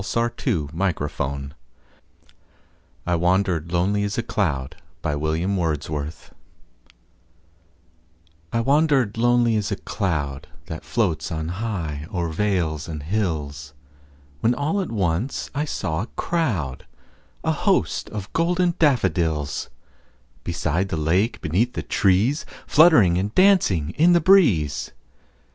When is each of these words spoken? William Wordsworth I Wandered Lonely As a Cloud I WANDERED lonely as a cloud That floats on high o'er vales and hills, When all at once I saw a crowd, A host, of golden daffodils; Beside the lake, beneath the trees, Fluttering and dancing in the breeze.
William 0.15 0.69
Wordsworth 0.75 1.53
I 3.05 3.13
Wandered 3.13 3.71
Lonely 3.71 4.03
As 4.03 4.17
a 4.17 4.23
Cloud 4.23 4.75
I 5.05 5.13
WANDERED 8.51 9.17
lonely 9.19 9.55
as 9.57 9.71
a 9.71 9.75
cloud 9.75 10.47
That 10.65 10.83
floats 10.83 11.31
on 11.31 11.47
high 11.49 12.07
o'er 12.11 12.29
vales 12.29 12.87
and 12.87 13.03
hills, 13.03 13.73
When 14.39 14.55
all 14.55 14.81
at 14.81 14.91
once 14.91 15.51
I 15.53 15.65
saw 15.65 16.01
a 16.01 16.07
crowd, 16.15 16.87
A 17.43 17.51
host, 17.51 18.09
of 18.09 18.33
golden 18.33 18.73
daffodils; 18.79 19.69
Beside 20.43 20.89
the 20.89 20.97
lake, 20.97 21.39
beneath 21.41 21.73
the 21.73 21.83
trees, 21.83 22.43
Fluttering 22.65 23.19
and 23.19 23.35
dancing 23.35 23.91
in 23.91 24.13
the 24.13 24.19
breeze. 24.19 24.93